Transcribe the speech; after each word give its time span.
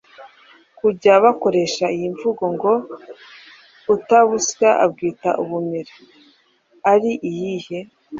kujya 0.79 1.13
bakoresha 1.23 1.85
iyi 1.95 2.07
mvugo 2.15 2.43
ngo: 2.55 2.73
“Utabusya 3.95 4.69
abwita 4.83 5.29
ubumera”ari 5.43 7.11
iyihe 7.29 7.79